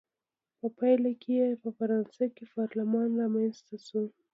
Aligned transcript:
په 0.59 0.67
پایله 0.77 1.11
کې 1.21 1.31
یې 1.39 1.47
په 1.61 1.69
فرانسه 1.77 2.25
کې 2.35 2.43
پارلمان 2.55 3.07
رامنځته 3.21 3.75
شو. 3.87 4.03